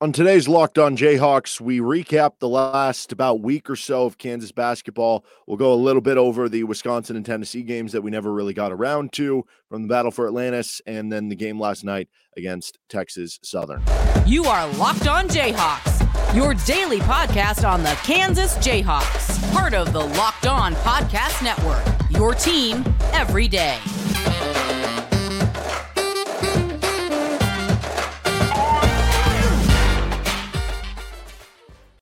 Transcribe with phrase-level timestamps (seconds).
[0.00, 4.50] On today's Locked On Jayhawks, we recap the last about week or so of Kansas
[4.50, 5.24] basketball.
[5.46, 8.54] We'll go a little bit over the Wisconsin and Tennessee games that we never really
[8.54, 12.76] got around to from the battle for Atlantis, and then the game last night against
[12.88, 13.84] Texas Southern.
[14.26, 20.04] You are Locked On Jayhawks, your daily podcast on the Kansas Jayhawks, part of the
[20.04, 23.78] Locked On Podcast Network, your team every day.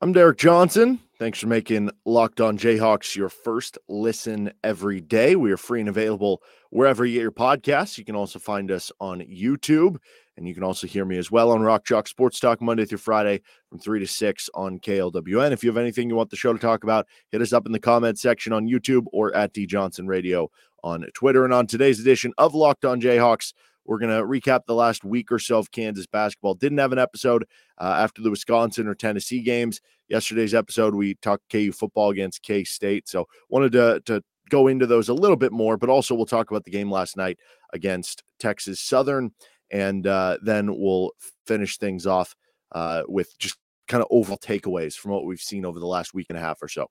[0.02, 0.98] I'm Derek Johnson.
[1.20, 5.36] Thanks for making Locked On Jayhawks your first listen every day.
[5.36, 7.96] We are free and available wherever you get your podcasts.
[7.96, 9.98] You can also find us on YouTube,
[10.36, 12.98] and you can also hear me as well on Rock Chalk Sports Talk Monday through
[12.98, 15.52] Friday from 3 to 6 on KLWN.
[15.52, 17.70] If you have anything you want the show to talk about, hit us up in
[17.70, 20.50] the comment section on YouTube or at D Johnson Radio
[20.82, 21.44] on Twitter.
[21.44, 23.52] And on today's edition of Locked On Jayhawks,
[23.84, 26.54] we're going to recap the last week or so of Kansas basketball.
[26.54, 27.44] Didn't have an episode
[27.78, 29.80] uh, after the Wisconsin or Tennessee games.
[30.08, 33.08] Yesterday's episode, we talked KU football against K State.
[33.08, 36.50] So wanted to, to go into those a little bit more, but also we'll talk
[36.50, 37.38] about the game last night
[37.72, 39.32] against Texas Southern.
[39.70, 41.12] And uh, then we'll
[41.46, 42.36] finish things off
[42.72, 43.56] uh, with just
[43.88, 46.62] kind of overall takeaways from what we've seen over the last week and a half
[46.62, 46.88] or so.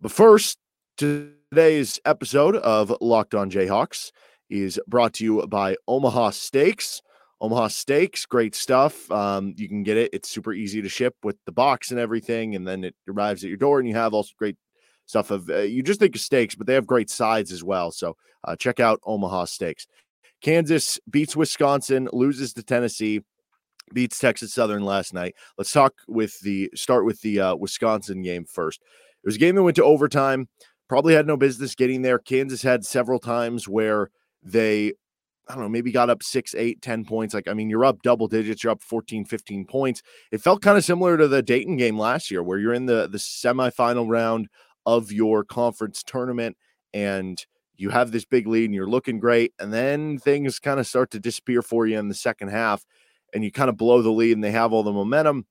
[0.00, 0.58] But first,
[0.96, 4.12] today's episode of Locked On Jayhawks
[4.50, 7.02] is brought to you by Omaha Steaks.
[7.40, 9.10] Omaha Steaks, great stuff.
[9.10, 10.10] Um, you can get it.
[10.12, 13.48] It's super easy to ship with the box and everything, and then it arrives at
[13.48, 14.56] your door, and you have also great
[15.04, 15.50] stuff of.
[15.50, 17.90] Uh, you just think of steaks, but they have great sides as well.
[17.90, 19.86] So uh, check out Omaha Steaks.
[20.40, 23.20] Kansas beats Wisconsin, loses to Tennessee,
[23.92, 25.34] beats Texas Southern last night.
[25.58, 28.80] Let's talk with the start with the uh, Wisconsin game first.
[28.80, 30.48] It was a game that went to overtime.
[30.88, 32.18] Probably had no business getting there.
[32.18, 34.10] Kansas had several times where
[34.46, 34.92] they
[35.48, 37.32] I don't know, maybe got up six, eight, ten points.
[37.32, 40.02] Like, I mean, you're up double digits, you're up 14, 15 points.
[40.32, 43.08] It felt kind of similar to the Dayton game last year, where you're in the,
[43.08, 44.48] the semifinal round
[44.86, 46.56] of your conference tournament
[46.92, 47.44] and
[47.76, 49.52] you have this big lead and you're looking great.
[49.58, 52.84] And then things kind of start to disappear for you in the second half
[53.32, 55.46] and you kind of blow the lead and they have all the momentum.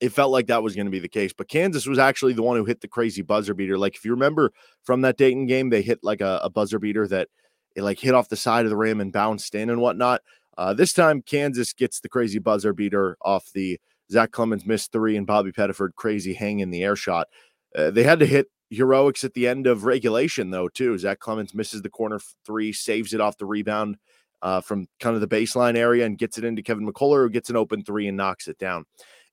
[0.00, 2.42] It felt like that was going to be the case, but Kansas was actually the
[2.42, 3.78] one who hit the crazy buzzer beater.
[3.78, 4.52] Like, if you remember
[4.82, 7.28] from that Dayton game, they hit like a, a buzzer beater that
[7.76, 10.22] it like hit off the side of the rim and bounced in and whatnot.
[10.58, 15.16] Uh, this time, Kansas gets the crazy buzzer beater off the Zach Clemence missed three
[15.16, 17.28] and Bobby Pettiford crazy hang in the air shot.
[17.74, 20.96] Uh, they had to hit heroics at the end of regulation, though, too.
[20.98, 23.96] Zach Clemence misses the corner three, saves it off the rebound
[24.42, 27.48] uh, from kind of the baseline area and gets it into Kevin McCullar, who gets
[27.48, 28.84] an open three and knocks it down.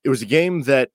[0.04, 0.90] It was a game that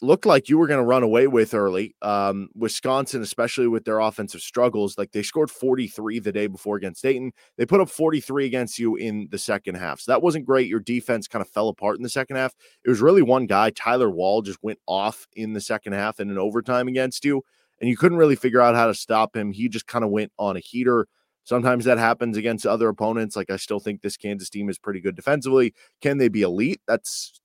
[0.00, 1.94] looked like you were going to run away with early.
[2.02, 7.02] Um, Wisconsin, especially with their offensive struggles, like they scored 43 the day before against
[7.02, 7.32] Dayton.
[7.56, 10.00] They put up 43 against you in the second half.
[10.00, 10.68] So that wasn't great.
[10.68, 12.54] Your defense kind of fell apart in the second half.
[12.84, 16.30] It was really one guy, Tyler Wahl, just went off in the second half in
[16.30, 17.42] an overtime against you.
[17.80, 19.52] And you couldn't really figure out how to stop him.
[19.52, 21.06] He just kind of went on a heater.
[21.44, 23.34] Sometimes that happens against other opponents.
[23.34, 25.74] Like I still think this Kansas team is pretty good defensively.
[26.02, 26.80] Can they be elite?
[26.86, 27.40] That's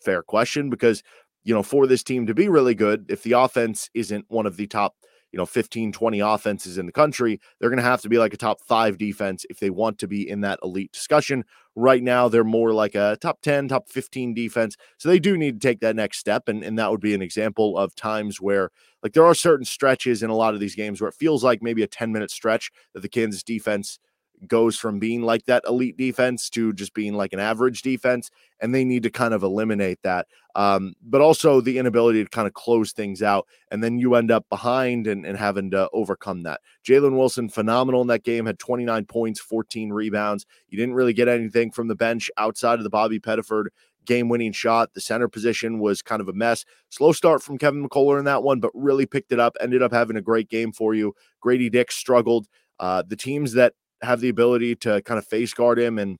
[0.00, 1.02] fair question because
[1.44, 4.56] you know, for this team to be really good, if the offense isn't one of
[4.56, 4.94] the top,
[5.32, 8.34] you know, 15, 20 offenses in the country, they're going to have to be like
[8.34, 11.44] a top five defense if they want to be in that elite discussion.
[11.76, 14.76] Right now, they're more like a top 10, top 15 defense.
[14.98, 16.48] So they do need to take that next step.
[16.48, 18.70] And, and that would be an example of times where,
[19.02, 21.62] like, there are certain stretches in a lot of these games where it feels like
[21.62, 23.98] maybe a 10 minute stretch that the Kansas defense
[24.46, 28.30] goes from being like that elite defense to just being like an average defense,
[28.60, 30.26] and they need to kind of eliminate that.
[30.54, 34.30] Um, but also the inability to kind of close things out, and then you end
[34.30, 36.60] up behind and, and having to overcome that.
[36.84, 40.46] Jalen Wilson, phenomenal in that game, had 29 points, 14 rebounds.
[40.68, 43.66] You didn't really get anything from the bench outside of the Bobby Pettiford
[44.06, 44.94] game winning shot.
[44.94, 46.64] The center position was kind of a mess.
[46.88, 49.92] Slow start from Kevin McCullar in that one, but really picked it up, ended up
[49.92, 51.14] having a great game for you.
[51.40, 52.48] Grady Dick struggled.
[52.78, 56.18] Uh, the teams that have the ability to kind of face guard him and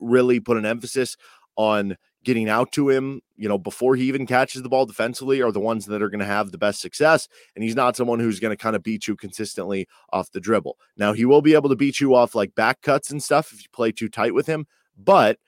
[0.00, 1.16] really put an emphasis
[1.56, 5.52] on getting out to him, you know, before he even catches the ball defensively are
[5.52, 7.28] the ones that are going to have the best success.
[7.54, 10.78] And he's not someone who's going to kind of beat you consistently off the dribble.
[10.96, 13.62] Now, he will be able to beat you off like back cuts and stuff if
[13.62, 14.66] you play too tight with him.
[14.96, 15.38] But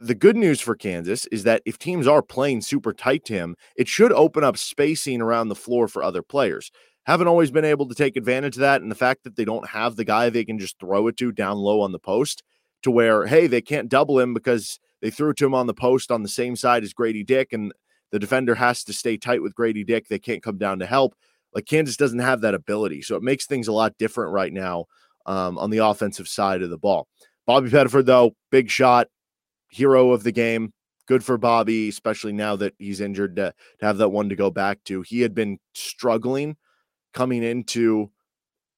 [0.00, 3.56] the good news for Kansas is that if teams are playing super tight to him,
[3.76, 6.70] it should open up spacing around the floor for other players
[7.08, 8.82] haven't always been able to take advantage of that.
[8.82, 11.32] And the fact that they don't have the guy they can just throw it to
[11.32, 12.42] down low on the post
[12.82, 15.74] to where, hey, they can't double him because they threw it to him on the
[15.74, 17.72] post on the same side as Grady Dick, and
[18.12, 20.08] the defender has to stay tight with Grady Dick.
[20.08, 21.14] They can't come down to help.
[21.54, 23.00] Like Kansas doesn't have that ability.
[23.00, 24.84] So it makes things a lot different right now
[25.24, 27.08] um, on the offensive side of the ball.
[27.46, 29.08] Bobby Pettiford, though, big shot,
[29.70, 30.74] hero of the game,
[31.06, 34.50] good for Bobby, especially now that he's injured to, to have that one to go
[34.50, 35.00] back to.
[35.00, 36.58] He had been struggling
[37.18, 38.08] coming into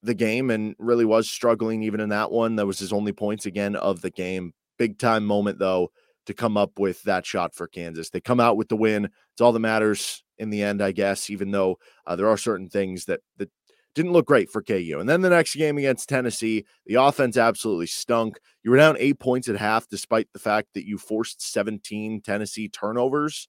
[0.02, 2.56] the game and really was struggling even in that one.
[2.56, 4.54] That was his only points again of the game.
[4.78, 5.90] Big time moment though
[6.24, 8.08] to come up with that shot for Kansas.
[8.08, 9.04] They come out with the win.
[9.04, 11.76] It's all that matters in the end, I guess, even though
[12.06, 13.50] uh, there are certain things that that
[13.94, 14.96] didn't look great for KU.
[14.98, 18.38] And then the next game against Tennessee, the offense absolutely stunk.
[18.62, 22.70] You were down eight points at half, despite the fact that you forced 17 Tennessee
[22.70, 23.48] turnovers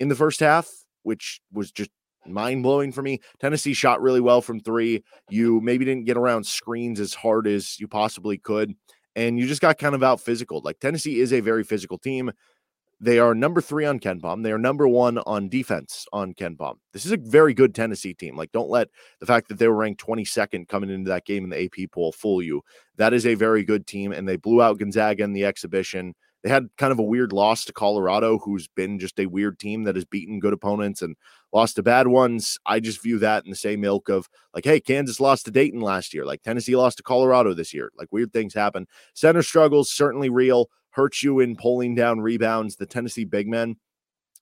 [0.00, 0.70] in the first half,
[1.02, 1.90] which was just
[2.26, 3.20] mind blowing for me.
[3.40, 5.02] Tennessee shot really well from three.
[5.30, 8.74] You maybe didn't get around screens as hard as you possibly could.
[9.14, 10.60] And you just got kind of out physical.
[10.64, 12.32] Like Tennessee is a very physical team.
[13.02, 14.44] They are number three on KenPom.
[14.44, 16.76] They are number one on defense on KenPom.
[16.92, 18.36] This is a very good Tennessee team.
[18.36, 21.50] Like, don't let the fact that they were ranked 22nd coming into that game in
[21.50, 22.62] the AP poll fool you.
[22.98, 26.14] That is a very good team, and they blew out Gonzaga in the exhibition.
[26.44, 29.82] They had kind of a weird loss to Colorado, who's been just a weird team
[29.82, 31.16] that has beaten good opponents and
[31.52, 32.58] lost to bad ones.
[32.64, 35.80] I just view that in the same ilk of like, hey, Kansas lost to Dayton
[35.80, 37.90] last year, like Tennessee lost to Colorado this year.
[37.96, 38.86] Like weird things happen.
[39.14, 42.76] Center struggles certainly real hurts you in pulling down rebounds.
[42.76, 43.76] The Tennessee big men,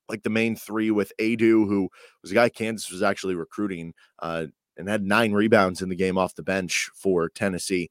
[0.08, 1.88] like the main three with Aidoo, who
[2.22, 4.46] was a guy Kansas was actually recruiting uh,
[4.76, 7.90] and had nine rebounds in the game off the bench for Tennessee.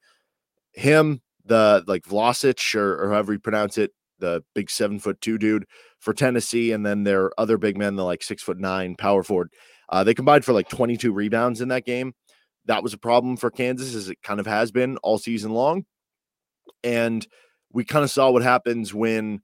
[0.71, 5.37] Him, the like Vlasic or, or however you pronounce it, the big seven foot two
[5.37, 5.65] dude
[5.99, 9.51] for Tennessee, and then their other big men, the like six foot nine power forward.
[9.89, 12.13] Uh, they combined for like 22 rebounds in that game.
[12.65, 15.85] That was a problem for Kansas, as it kind of has been all season long.
[16.83, 17.25] And
[17.71, 19.41] we kind of saw what happens when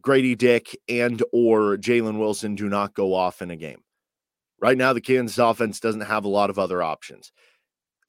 [0.00, 3.80] Grady Dick and or Jalen Wilson do not go off in a game.
[4.60, 7.32] Right now, the Kansas offense doesn't have a lot of other options.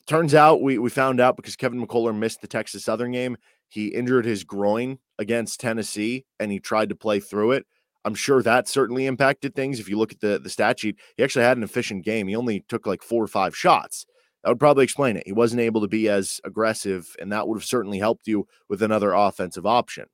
[0.07, 3.37] Turns out we we found out because Kevin McCullar missed the Texas Southern game.
[3.69, 7.65] He injured his groin against Tennessee and he tried to play through it.
[8.05, 9.79] I'm sure that certainly impacted things.
[9.79, 12.27] If you look at the the stat sheet, he actually had an efficient game.
[12.27, 14.05] He only took like four or five shots.
[14.43, 15.23] That would probably explain it.
[15.25, 18.83] He wasn't able to be as aggressive, and that would have certainly helped you with
[18.83, 20.05] another offensive option.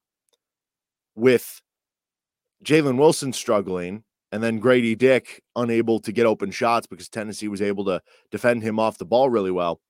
[1.15, 1.61] With
[2.63, 7.61] Jalen Wilson struggling, and then Grady Dick unable to get open shots because Tennessee was
[7.61, 8.01] able to
[8.31, 9.81] defend him off the ball really well.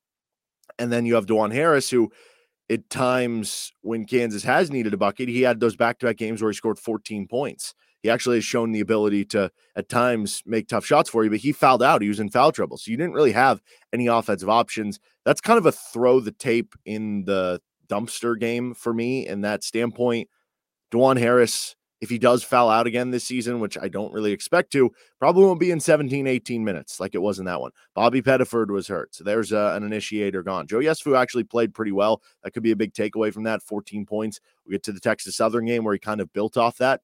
[0.79, 2.11] And then you have Dajuan Harris, who
[2.71, 6.41] at times when Kansas has needed a bucket, he had those back to back games
[6.41, 7.73] where he scored 14 points.
[8.01, 11.39] He actually has shown the ability to at times make tough shots for you, but
[11.39, 12.01] he fouled out.
[12.01, 12.77] He was in foul trouble.
[12.77, 13.61] So you didn't really have
[13.93, 14.99] any offensive options.
[15.25, 19.63] That's kind of a throw the tape in the dumpster game for me in that
[19.63, 20.29] standpoint.
[20.91, 24.71] Dajuan Harris, if he does foul out again this season, which I don't really expect
[24.73, 27.71] to, probably won't be in 17, 18 minutes like it was in that one.
[27.93, 29.13] Bobby Pettiford was hurt.
[29.13, 30.67] So there's uh, an initiator gone.
[30.67, 32.21] Joe Yesufu actually played pretty well.
[32.43, 34.39] That could be a big takeaway from that 14 points.
[34.65, 37.01] We get to the Texas Southern game where he kind of built off that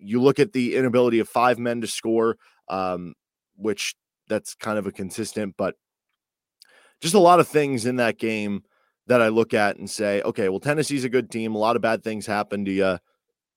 [0.00, 2.38] you look at the inability of five men to score,
[2.68, 3.14] um,
[3.56, 3.94] which
[4.28, 5.76] that's kind of a consistent, but
[7.00, 8.62] just a lot of things in that game
[9.06, 11.54] that I look at and say, okay, well, Tennessee's a good team.
[11.54, 12.98] A lot of bad things happen to you.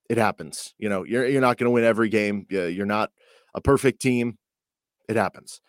[0.09, 0.73] It happens.
[0.77, 2.45] You know, you're you're not going to win every game.
[2.49, 3.11] You're not
[3.55, 4.37] a perfect team.
[5.07, 5.61] It happens.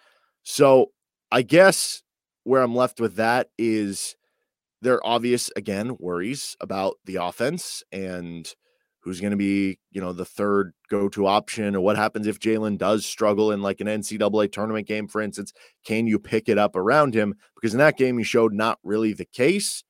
[0.43, 0.91] So
[1.31, 2.03] I guess
[2.45, 4.17] where I'm left with that is
[4.83, 8.53] there are obvious again worries about the offense and
[9.01, 12.79] who's going to be, you know, the third go-to option, or what happens if Jalen
[12.79, 15.53] does struggle in like an NCAA tournament game, for instance?
[15.85, 17.35] Can you pick it up around him?
[17.55, 19.85] Because in that game, you showed not really the case.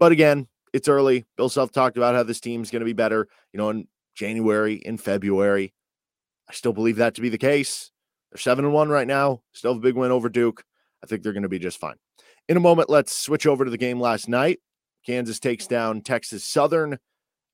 [0.00, 1.24] But again, it's early.
[1.36, 4.74] Bill Self talked about how this team's going to be better, you know, in January,
[4.74, 5.72] in February.
[6.48, 7.90] I still believe that to be the case.
[8.30, 9.42] They're seven and one right now.
[9.52, 10.64] Still have a big win over Duke.
[11.02, 11.96] I think they're going to be just fine.
[12.48, 14.60] In a moment, let's switch over to the game last night.
[15.06, 16.98] Kansas takes down Texas Southern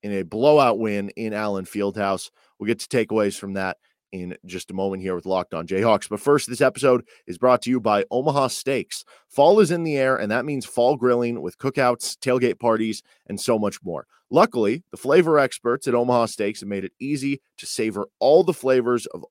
[0.03, 2.31] in a blowout win in Allen Fieldhouse.
[2.59, 3.77] We'll get to takeaways from that
[4.15, 6.09] in just a moment here with Locked On Jayhawks.
[6.09, 9.05] But first, this episode is brought to you by Omaha Steaks.
[9.29, 13.41] Fall is in the air, and that means fall grilling with cookouts, tailgate parties, and
[13.41, 14.07] so much more.
[14.31, 18.55] Luckily, the flavor experts at Omaha Steaks have made it easy to savor all the
[18.55, 19.25] flavors of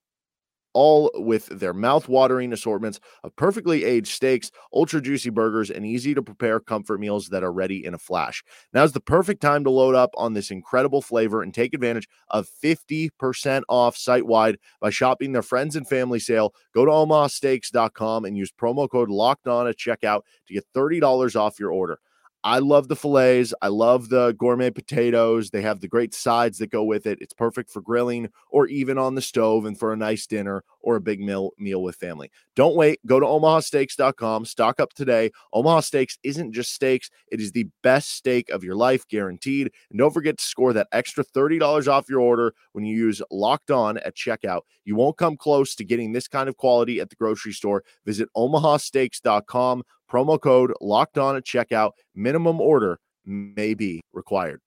[0.74, 6.22] all with their mouth-watering assortments of perfectly aged steaks, ultra juicy burgers, and easy to
[6.22, 8.44] prepare comfort meals that are ready in a flash.
[8.74, 12.48] Now's the perfect time to load up on this incredible flavor and take advantage of
[12.64, 16.54] 50% off site-wide by shopping their friends and family sale.
[16.74, 21.60] Go to omahasteaks.com and use promo code locked on at checkout to get $30 off
[21.60, 22.00] your order.
[22.46, 23.54] I love the fillets.
[23.62, 25.50] I love the gourmet potatoes.
[25.50, 27.20] They have the great sides that go with it.
[27.22, 30.98] It's perfect for grilling or even on the stove and for a nice dinner or
[30.98, 32.30] a big meal meal with family.
[32.56, 33.00] Don't wait.
[33.06, 34.44] Go to omahasteaks.com.
[34.44, 35.32] Stock up today.
[35.54, 39.72] Omaha Steaks isn't just steaks, it is the best steak of your life, guaranteed.
[39.90, 43.72] And don't forget to score that extra $30 off your order when you use locked
[43.72, 44.62] on at checkout.
[44.84, 47.84] You won't come close to getting this kind of quality at the grocery store.
[48.06, 51.92] Visit omahasteaks.com Promo code locked on at checkout.
[52.14, 54.62] Minimum order may be required.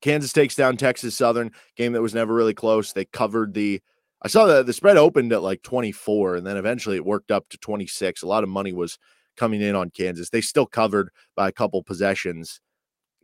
[0.00, 2.92] Kansas takes down Texas Southern, game that was never really close.
[2.92, 3.80] They covered the
[4.20, 7.48] I saw that the spread opened at like 24 and then eventually it worked up
[7.50, 8.22] to 26.
[8.22, 8.98] A lot of money was
[9.36, 10.30] coming in on Kansas.
[10.30, 12.60] They still covered by a couple possessions.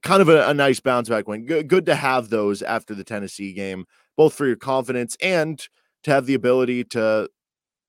[0.03, 1.47] Kind of a, a nice bounce back win.
[1.47, 5.61] Good to have those after the Tennessee game, both for your confidence and
[6.05, 7.29] to have the ability to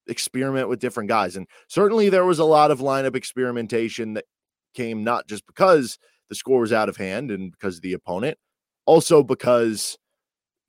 [0.08, 1.36] experiment with different guys.
[1.36, 4.26] And certainly there was a lot of lineup experimentation that
[4.74, 5.98] came not just because
[6.30, 8.38] the score was out of hand and because of the opponent,
[8.86, 9.98] also because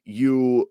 [0.04, 0.70] you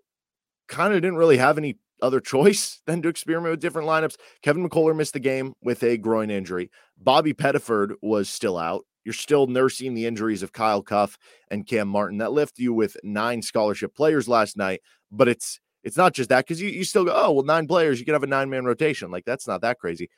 [0.68, 4.16] kind of didn't really have any other choice than to experiment with different lineups.
[4.42, 6.70] Kevin McCullar missed the game with a groin injury.
[6.98, 8.84] Bobby Pettiford was still out.
[9.04, 11.16] You're still nursing the injuries of Kyle Cuffe
[11.48, 12.18] and Cam Martin.
[12.18, 14.80] That left you with nine scholarship players last night,
[15.12, 18.00] but it's it's not just that because you, you still go, oh, well, nine players,
[18.00, 19.12] you can have a nine man rotation.
[19.12, 20.10] Like that's not that crazy.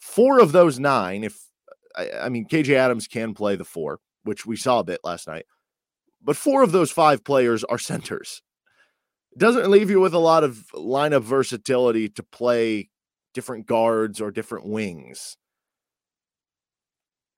[0.00, 1.38] Four of those nine, if
[1.94, 5.28] I, I mean, KJ Adams can play the four, which we saw a bit last
[5.28, 5.46] night,
[6.20, 8.42] but four of those five players are centers.
[9.38, 12.90] Doesn't leave you with a lot of lineup versatility to play
[13.32, 15.36] different guards or different wings.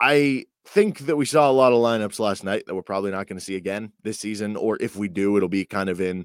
[0.00, 3.26] I think that we saw a lot of lineups last night that we're probably not
[3.26, 6.24] going to see again this season, or if we do, it'll be kind of in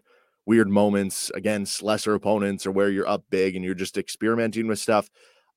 [0.49, 4.79] weird moments against lesser opponents or where you're up big and you're just experimenting with
[4.79, 5.07] stuff.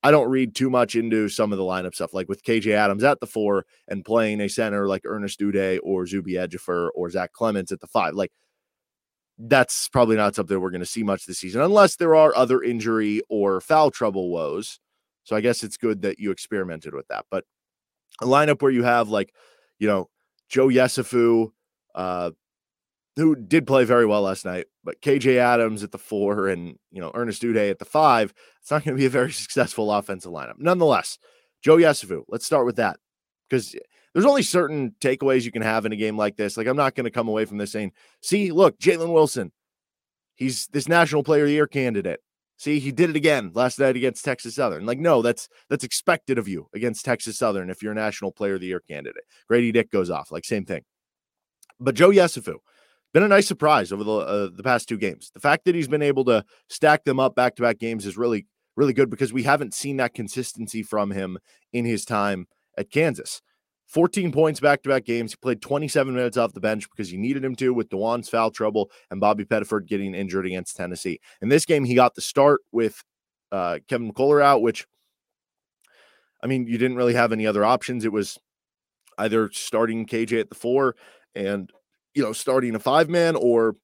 [0.02, 3.02] I don't read too much into some of the lineup stuff, like with KJ Adams
[3.02, 7.32] at the four and playing a center like Ernest Udeh or Zuby Ejiofor or Zach
[7.32, 8.12] Clements at the five.
[8.12, 8.32] Like
[9.38, 12.62] that's probably not something we're going to see much this season, unless there are other
[12.62, 14.78] injury or foul trouble woes.
[15.24, 17.24] So I guess it's good that you experimented with that.
[17.30, 17.44] But
[18.20, 19.32] a lineup where you have like,
[19.78, 20.10] you know,
[20.50, 21.50] Joe Yesufu,
[21.94, 22.32] uh,
[23.16, 27.00] who did play very well last night, but KJ Adams at the four and you
[27.00, 30.32] know Ernest Udeh at the five, it's not going to be a very successful offensive
[30.32, 30.54] lineup.
[30.58, 31.18] Nonetheless,
[31.62, 32.98] Joe Yesufu, let's start with that
[33.48, 33.76] because
[34.12, 36.56] there's only certain takeaways you can have in a game like this.
[36.56, 37.92] Like I'm not going to come away from this saying,
[38.22, 39.52] "See, look, Jalen Wilson,
[40.34, 42.20] he's this National Player of the Year candidate."
[42.62, 44.86] See, he did it again last night against Texas Southern.
[44.86, 48.54] Like, no, that's that's expected of you against Texas Southern if you're a National Player
[48.54, 49.24] of the Year candidate.
[49.48, 50.82] Grady Dick goes off, like same thing.
[51.80, 52.58] But Joe Yesufu,
[53.12, 55.30] been a nice surprise over the uh, the past two games.
[55.34, 58.16] The fact that he's been able to stack them up back to back games is
[58.16, 61.38] really really good because we haven't seen that consistency from him
[61.72, 63.42] in his time at Kansas.
[63.88, 65.32] 14 points back to back games.
[65.32, 68.50] He played 27 minutes off the bench because he needed him to with Dajuan's foul
[68.50, 71.20] trouble and Bobby Pettiford getting injured against Tennessee.
[71.42, 73.04] In this game, he got the start with
[73.50, 74.86] uh, Kevin McCullar out, which
[76.42, 78.04] I mean, you didn't really have any other options.
[78.04, 78.38] It was
[79.18, 80.96] either starting KJ at the four
[81.34, 81.70] and
[82.14, 83.76] you know, starting a five man or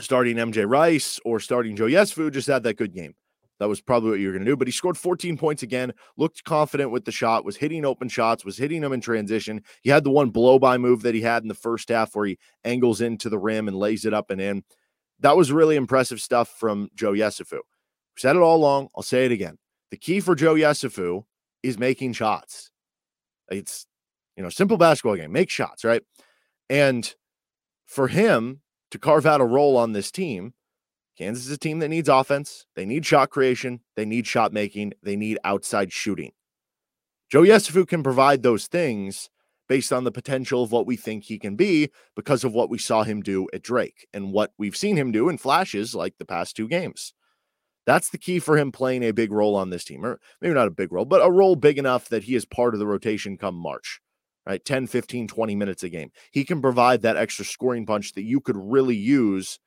[0.00, 3.14] starting MJ Rice or starting Joe Yesufu just had that good game.
[3.58, 4.56] That was probably what you were going to do.
[4.56, 8.44] But he scored 14 points again, looked confident with the shot, was hitting open shots,
[8.44, 9.62] was hitting them in transition.
[9.82, 12.26] He had the one blow by move that he had in the first half where
[12.26, 14.64] he angles into the rim and lays it up and in.
[15.20, 17.60] That was really impressive stuff from Joe Yesufu.
[18.16, 18.88] Said it all along.
[18.96, 19.58] I'll say it again.
[19.92, 21.22] The key for Joe Yesufu
[21.62, 22.72] is making shots.
[23.48, 23.86] It's,
[24.36, 25.30] you know, simple basketball game.
[25.30, 26.02] Make shots, right?
[26.68, 27.14] And
[27.92, 30.54] for him to carve out a role on this team,
[31.18, 32.64] Kansas is a team that needs offense.
[32.74, 33.80] They need shot creation.
[33.96, 34.94] They need shot making.
[35.02, 36.32] They need outside shooting.
[37.30, 39.28] Joe Yesufu can provide those things
[39.68, 42.78] based on the potential of what we think he can be because of what we
[42.78, 46.24] saw him do at Drake and what we've seen him do in flashes like the
[46.24, 47.12] past two games.
[47.84, 50.68] That's the key for him playing a big role on this team, or maybe not
[50.68, 53.36] a big role, but a role big enough that he is part of the rotation
[53.36, 54.00] come March
[54.46, 54.64] right?
[54.64, 56.10] 10, 15, 20 minutes a game.
[56.30, 59.58] He can provide that extra scoring punch that you could really use,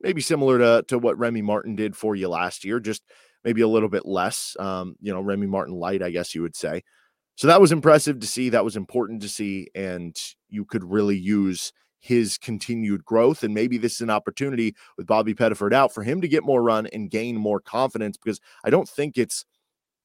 [0.00, 3.02] maybe similar to, to what Remy Martin did for you last year, just
[3.44, 6.56] maybe a little bit less, um, you know, Remy Martin light, I guess you would
[6.56, 6.82] say.
[7.36, 8.50] So that was impressive to see.
[8.50, 9.68] That was important to see.
[9.74, 10.16] And
[10.48, 13.42] you could really use his continued growth.
[13.42, 16.62] And maybe this is an opportunity with Bobby Pettiford out for him to get more
[16.62, 19.44] run and gain more confidence because I don't think it's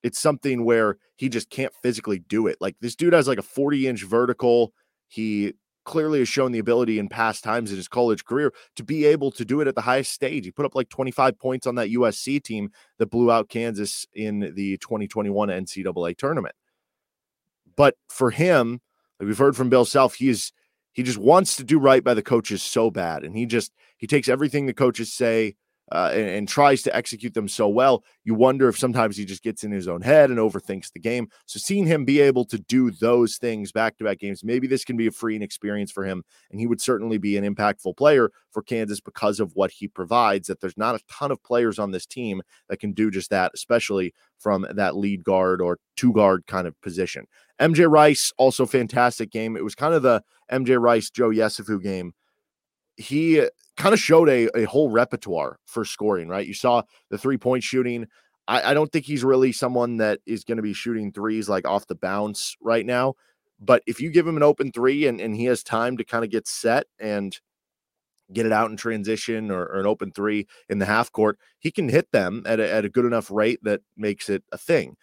[0.04, 2.58] it's something where he just can't physically do it.
[2.60, 4.74] Like this dude has like a 40 inch vertical.
[5.08, 5.54] He
[5.88, 9.32] clearly has shown the ability in past times in his college career to be able
[9.32, 10.44] to do it at the highest stage.
[10.46, 14.52] He put up like 25 points on that USC team that blew out Kansas in
[14.54, 16.56] the 2021 NCAA tournament.
[17.76, 18.82] But for him,
[19.20, 20.52] Like we've heard from Bill Self, he is
[20.92, 24.08] he just wants to do right by the coaches so bad, and he just he
[24.08, 25.56] takes everything the coaches say
[25.92, 29.44] uh, and, and, tries to execute them so well, you wonder if sometimes he just
[29.44, 31.30] gets in his own head and overthinks the game.
[31.46, 34.84] So seeing him be able to do those things back to back games, maybe this
[34.84, 36.24] can be a freeing experience for him.
[36.52, 40.48] And he would certainly be an impactful player for Kansas because of what he provides.
[40.48, 43.52] That there's not a ton of players on this team that can do just that,
[43.54, 47.28] especially from that lead guard or two guard kind of position.
[47.60, 49.56] MJ Rice, also fantastic game.
[49.56, 52.14] It was kind of the MJ Rice, Joe Yesufu game.
[52.98, 56.48] He kind of showed a, a whole repertoire for scoring, right?
[56.48, 58.08] You saw the three point shooting.
[58.48, 61.68] I, I don't think he's really someone that is going to be shooting threes like
[61.68, 63.16] off the bounce right now.
[63.60, 66.24] But if you give him an open three and, and he has time to kind
[66.24, 67.40] of get set and
[68.34, 71.72] get it out in transition or, or, an open three in the half court, he
[71.72, 74.96] can hit them at a, at a good enough rate that makes it a thing.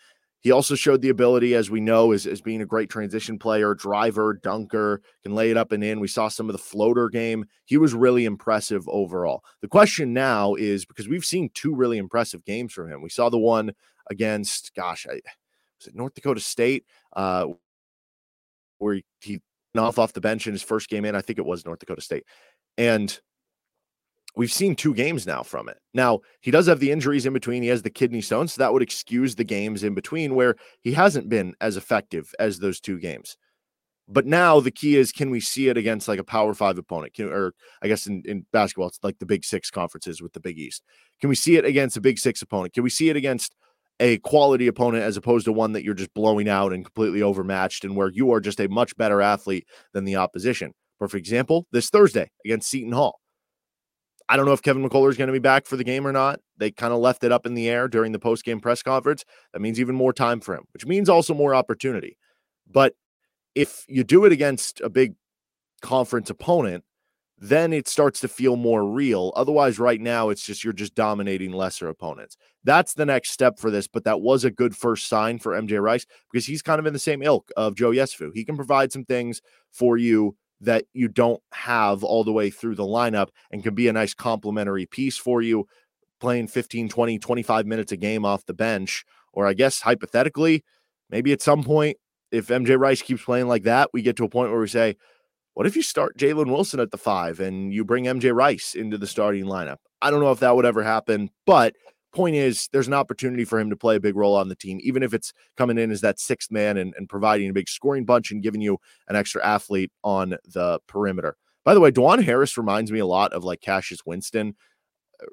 [0.45, 3.75] He also showed the ability, as we know, as, as being a great transition player,
[3.75, 6.01] driver, dunker, can lay it up and in.
[6.01, 7.47] We saw some of the floater game.
[7.65, 9.43] He was really impressive overall.
[9.63, 13.01] The question now is because we've seen two really impressive games from him.
[13.01, 13.73] We saw the one
[14.11, 16.85] against, gosh, I, was it North Dakota State,
[17.17, 17.47] uh,
[18.77, 19.41] where he, he
[19.79, 21.17] off off the bench in his first game in.
[21.17, 22.25] I think it was North Dakota State.
[22.77, 23.19] And
[24.37, 25.79] we've seen two games now from it.
[25.93, 27.63] Now, he does have the injuries in between.
[27.63, 30.93] He has the kidney stone, so that would excuse the games in between where he
[30.93, 33.37] hasn't been as effective as those two games.
[34.07, 37.15] But now the key is can we see it against like a power five opponent?
[37.15, 40.41] Can, or I guess in, in basketball, it's like the big six conferences with the
[40.41, 40.83] Big East.
[41.21, 42.75] Can we see it against a big six opponent?
[42.75, 43.55] Can we see it against
[44.01, 47.85] a quality opponent as opposed to one that you're just blowing out and completely overmatched
[47.85, 50.75] and where you are just a much better athlete than the opposition?
[50.99, 53.21] Perfect example this Thursday against Seton Hall.
[54.29, 56.13] I don't know if Kevin McCullar is going to be back for the game or
[56.13, 56.41] not.
[56.57, 59.25] They kind of left it up in the air during the post game press conference.
[59.53, 62.17] That means even more time for him, which means also more opportunity.
[62.71, 62.95] But
[63.55, 65.15] if you do it against a big
[65.83, 66.85] conference opponent,
[67.37, 69.33] then it starts to feel more real.
[69.37, 72.37] Otherwise, right now, it's just you're just dominating lesser opponents.
[72.63, 75.83] That's the next step for this, but that was a good first sign for MJ
[75.83, 78.31] Rice because he's kind of in the same ilk of Joe Yesufu.
[78.33, 82.75] He can provide some things for you that you don't have all the way through
[82.75, 85.67] the lineup and can be a nice complementary piece for you
[86.21, 89.05] playing 15, 20, 25 minutes a game off the bench.
[89.33, 90.65] Or I guess hypothetically,
[91.11, 91.97] maybe at some point,
[92.31, 94.97] if MJ Rice keeps playing like that, we get to a point where we say,
[95.55, 98.99] what if you start Jalen Wilson at the five and you bring MJ Rice into
[98.99, 99.77] the starting lineup?
[100.03, 101.75] I don't know if that would ever happen, but
[102.15, 104.79] point is there's an opportunity for him to play a big role on the team,
[104.83, 108.05] even if it's coming in as that sixth man and, and providing a big scoring
[108.05, 111.37] bunch and giving you an extra athlete on the perimeter.
[111.65, 114.55] By the way, Dajuan Harris reminds me a lot of like Cassius Winston.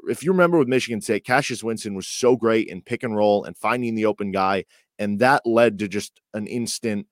[0.07, 3.43] If you remember with Michigan State, Cassius Winston was so great in pick and roll
[3.43, 4.65] and finding the open guy.
[4.99, 7.07] And that led to just an instant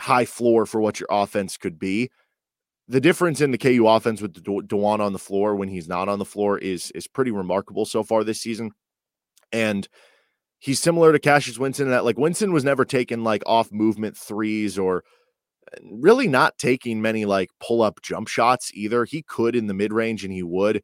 [0.00, 2.10] high floor for what your offense could be.
[2.88, 6.18] The difference in the KU offense with Dajuan on the floor when he's not on
[6.18, 8.70] the floor is is pretty remarkable so far this season.
[9.52, 9.88] And
[10.58, 14.16] he's similar to Cassius Winston in that like Winston was never taking like off movement
[14.16, 15.04] threes or
[15.72, 19.04] uh, really not taking many like pull up jump shots either.
[19.04, 20.82] He could in the mid range and he would,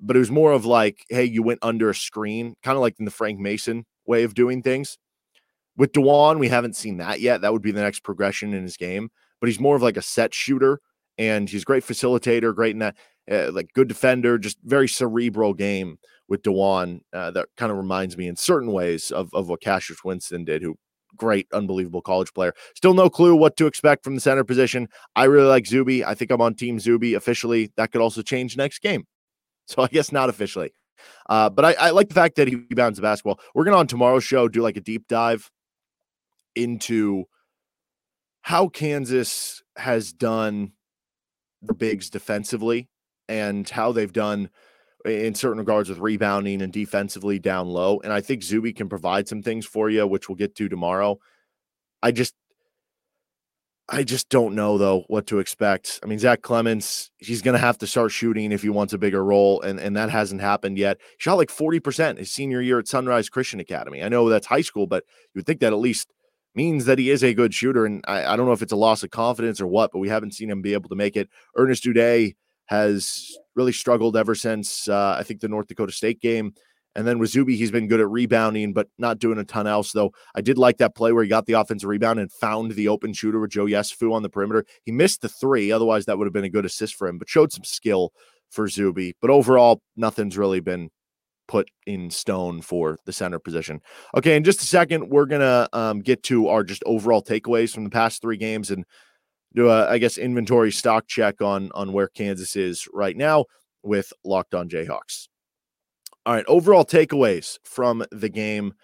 [0.00, 2.96] but it was more of like, hey, you went under a screen, kind of like
[2.98, 4.98] in the Frank Mason way of doing things.
[5.76, 7.42] With Dajuan, we haven't seen that yet.
[7.42, 10.02] That would be the next progression in his game, but he's more of like a
[10.02, 10.80] set shooter
[11.18, 12.96] and he's great facilitator, great in that,
[13.30, 18.16] uh, like good defender, just very cerebral game with Dajuan uh, that kind of reminds
[18.16, 20.76] me in certain ways of, of what Cassius Winston did, who
[21.16, 22.52] great, unbelievable college player.
[22.74, 24.88] Still no clue what to expect from the center position.
[25.14, 26.04] I really like Zuby.
[26.04, 27.72] I think I'm on Team Zuby officially.
[27.76, 29.06] That could also change next game.
[29.68, 30.70] So I guess not officially.
[31.28, 33.40] Uh, but I, I, like the fact that he rebounds the basketball.
[33.52, 35.50] We're going to on tomorrow's show do like a deep dive
[36.54, 37.24] into
[38.42, 40.70] how Kansas has done
[41.62, 42.88] the bigs defensively
[43.28, 44.50] and how they've done
[45.04, 48.00] in certain regards with rebounding and defensively down low.
[48.02, 51.18] And I think Zuby can provide some things for you, which we'll get to tomorrow.
[52.02, 52.34] I just
[53.88, 56.00] I just don't know though what to expect.
[56.02, 59.24] I mean, Zach Clemence, he's gonna have to start shooting if he wants a bigger
[59.24, 60.98] role, and, and that hasn't happened yet.
[61.00, 64.02] He shot like 40% his senior year at Sunrise Christian Academy.
[64.02, 66.12] I know that's high school, but you would think that at least
[66.56, 67.86] means that he is a good shooter.
[67.86, 70.08] And I, I don't know if it's a loss of confidence or what, but we
[70.08, 71.28] haven't seen him be able to make it.
[71.54, 72.34] Ernest Udeh
[72.66, 76.52] has really struggled ever since uh, I think the North Dakota State game.
[76.94, 79.92] And then with Zuby, he's been good at rebounding, but not doing a ton else.
[79.92, 82.88] Though I did like that play where he got the offensive rebound and found the
[82.88, 84.64] open shooter with Joe Yesufu on the perimeter.
[84.82, 87.28] He missed the three, otherwise that would have been a good assist for him, but
[87.28, 88.12] showed some skill
[88.50, 89.14] for Zuby.
[89.20, 90.88] But overall, nothing's really been
[91.48, 93.80] put in stone for the center position.
[94.16, 97.84] Okay, in just a second, we're gonna um, get to our just overall takeaways from
[97.84, 98.84] the past three games and
[99.56, 103.46] do a, I guess, inventory stock check on on where Kansas is right now
[103.82, 105.28] with Locked On Jayhawks.
[106.26, 108.74] All right, overall takeaways from the game.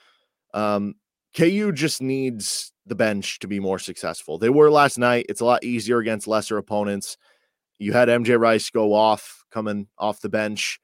[0.55, 0.95] Um,
[1.37, 4.39] KU just needs the bench to be more successful.
[4.39, 5.27] They were last night.
[5.29, 7.17] It's a lot easier against lesser opponents.
[7.79, 10.81] You had MJ Rice go off coming off the bench.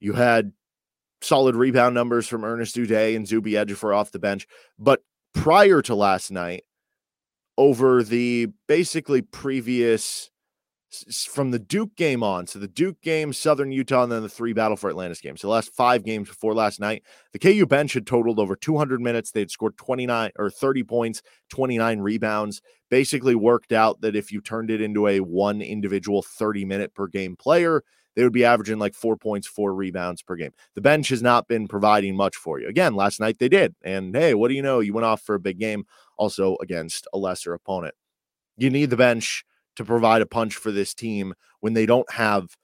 [0.00, 0.52] You had
[1.22, 4.46] solid rebound numbers from Ernest Udeh and Zuby Ejiofor off the bench.
[4.78, 5.00] But
[5.34, 6.64] prior to last night,
[7.58, 10.30] over the basically previous
[11.28, 12.46] from the Duke game on.
[12.46, 15.40] So the Duke game, Southern Utah, and then the three Battle for Atlantis games.
[15.40, 19.00] So the last five games before last night, the KU bench had totaled over 200
[19.00, 19.30] minutes.
[19.30, 22.62] They'd scored 29 or 30 points, 29 rebounds.
[22.88, 27.08] Basically worked out that if you turned it into a one individual 30 minute per
[27.08, 27.82] game player,
[28.16, 30.52] they would be averaging like four points, four rebounds per game.
[30.74, 32.66] The bench has not been providing much for you.
[32.66, 33.74] Again, last night they did.
[33.82, 34.80] And hey, what do you know?
[34.80, 35.84] You went off for a big game
[36.16, 37.94] also against a lesser opponent.
[38.56, 39.44] You need the bench
[39.76, 42.56] to provide a punch for this team when they don't have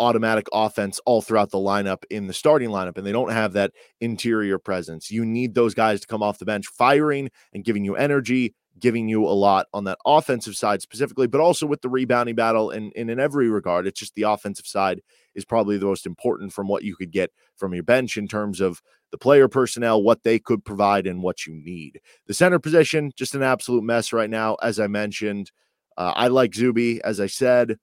[0.00, 3.72] automatic offense all throughout the lineup in the starting lineup and they don't have that
[4.00, 5.10] interior presence.
[5.10, 9.08] You need those guys to come off the bench firing and giving you energy, giving
[9.08, 12.92] you a lot on that offensive side specifically, but also with the rebounding battle and,
[12.96, 13.86] and in every regard.
[13.86, 15.00] It's just the offensive side
[15.34, 18.60] is probably the most important from what you could get from your bench in terms
[18.60, 22.00] of the player personnel, what they could provide, and what you need.
[22.26, 25.50] The center position, just an absolute mess right now, as I mentioned.
[25.96, 27.78] Uh, I like Zuby, as I said,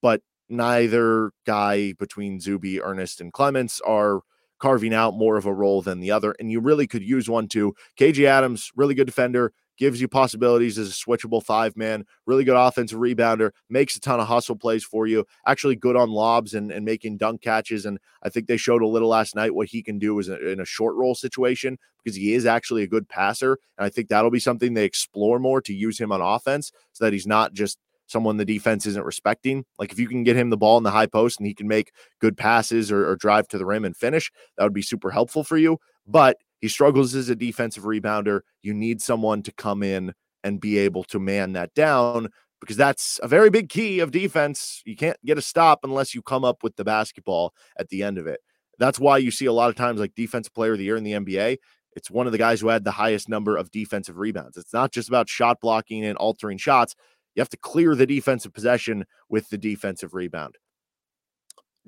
[0.00, 4.20] but neither guy between Zuby, Ernest, and Clements are
[4.62, 6.36] carving out more of a role than the other.
[6.38, 7.74] And you really could use one too.
[7.98, 12.56] KJ Adams, really good defender, gives you possibilities as a switchable five man, really good
[12.56, 16.70] offensive rebounder, makes a ton of hustle plays for you, actually good on lobs and,
[16.70, 17.86] and making dunk catches.
[17.86, 20.60] And I think they showed a little last night what he can do is in
[20.60, 23.58] a short roll situation because he is actually a good passer.
[23.78, 27.04] And I think that'll be something they explore more to use him on offense so
[27.04, 29.64] that he's not just someone the defense isn't respecting.
[29.78, 31.66] Like if you can get him the ball in the high post and he can
[31.66, 35.10] make good passes or, or drive to the rim and finish, that would be super
[35.10, 35.78] helpful for you.
[36.06, 38.40] But he struggles as a defensive rebounder.
[38.62, 42.28] You need someone to come in and be able to man that down
[42.60, 44.80] because that's a very big key of defense.
[44.86, 48.16] You can't get a stop unless you come up with the basketball at the end
[48.16, 48.40] of it.
[48.78, 51.02] That's why you see a lot of times like defensive player of the year in
[51.02, 51.58] the NBA.
[51.96, 54.56] It's one of the guys who had the highest number of defensive rebounds.
[54.56, 56.94] It's not just about shot blocking and altering shots.
[57.34, 60.56] You have to clear the defensive possession with the defensive rebound.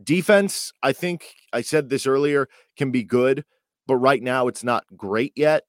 [0.03, 3.45] Defense, I think I said this earlier, can be good
[3.87, 5.65] but right now it's not great yet.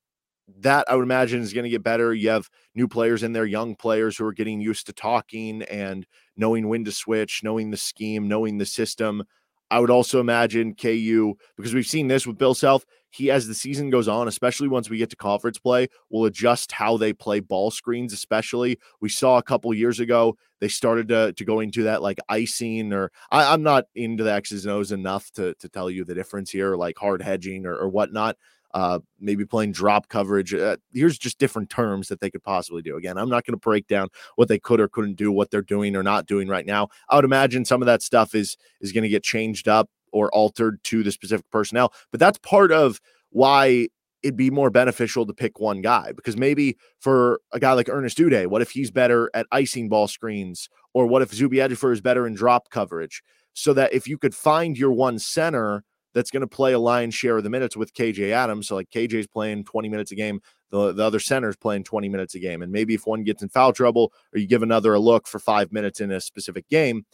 [0.60, 2.13] That I would imagine is going to get better.
[2.13, 6.06] You have new players in there, young players who are getting used to talking and
[6.38, 9.23] knowing when to switch, knowing the scheme, knowing the system.
[9.71, 13.54] I would also imagine KU, because we've seen this with Bill Self, he, as the
[13.54, 17.39] season goes on, especially once we get to conference play, will adjust how they play
[17.39, 18.13] ball screens.
[18.13, 22.19] Especially, we saw a couple years ago they started to, to go into that like
[22.30, 26.04] icing, or I, am not into the X's and O's enough to to tell you
[26.04, 28.38] the difference here, like hard hedging or, or whatnot
[28.75, 30.54] uh, maybe playing drop coverage.
[30.54, 32.97] Uh, here's just different terms that they could possibly do.
[32.97, 35.62] Again, I'm not going to break down what they could or couldn't do, what they're
[35.62, 36.89] doing or not doing right now.
[37.10, 40.34] I would imagine some of that stuff is is going to get changed up or
[40.34, 43.01] altered to the specific personnel, but that's part of
[43.32, 43.89] why
[44.23, 48.17] it'd be more beneficial to pick one guy because maybe for a guy like Ernest
[48.17, 51.99] Udeh, what if he's better at icing ball screens, or what if Zuby Ejiofor is
[51.99, 53.21] better in drop coverage?
[53.54, 57.13] So that if you could find your one center that's going to play a lion's
[57.13, 58.69] share of the minutes with KJ Adams.
[58.69, 60.39] So like KJ's playing 20 minutes a game,
[60.71, 62.62] the, the other center's playing 20 minutes a game.
[62.62, 65.39] And maybe if one gets in foul trouble or you give another a look for
[65.39, 67.06] five minutes in a specific game,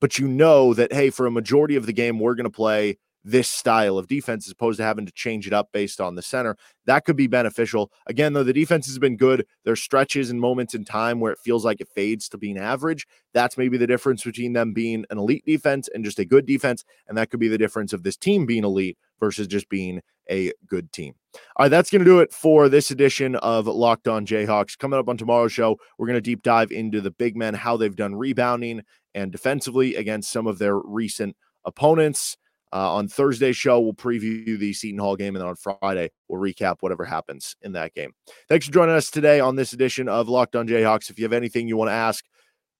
[0.00, 2.98] but you know that, hey, for a majority of the game, we're going to play
[3.26, 6.22] this style of defense as opposed to having to change it up based on the
[6.22, 6.56] center.
[6.84, 7.90] That could be beneficial.
[8.06, 9.44] Again, though, the defense has been good.
[9.64, 13.04] There's stretches and moments in time where it feels like it fades to being average.
[13.34, 16.84] That's maybe the difference between them being an elite defense and just a good defense.
[17.08, 20.52] And that could be the difference of this team being elite versus just being a
[20.68, 21.14] good team.
[21.56, 24.78] All right, that's going to do it for this edition of Locked On Jayhawks.
[24.78, 27.76] Coming up on tomorrow's show, we're going to deep dive into the big men, how
[27.76, 28.82] they've done rebounding
[29.16, 32.36] and defensively against some of their recent opponents.
[32.72, 36.40] Uh, on Thursday's show, we'll preview the Seton Hall game, and then on Friday, we'll
[36.40, 38.12] recap whatever happens in that game.
[38.48, 41.08] Thanks for joining us today on this edition of Locked On Jayhawks.
[41.08, 42.24] If you have anything you want to ask,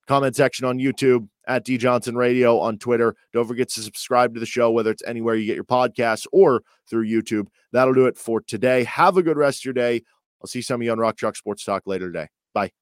[0.06, 3.14] comment section on YouTube at D Johnson Radio on Twitter.
[3.32, 6.62] Don't forget to subscribe to the show, whether it's anywhere you get your podcasts or
[6.90, 7.46] through YouTube.
[7.72, 8.84] That'll do it for today.
[8.84, 10.02] Have a good rest of your day.
[10.42, 12.28] I'll see some of you on Rock Chalk Sports Talk later today.
[12.52, 12.76] Bye.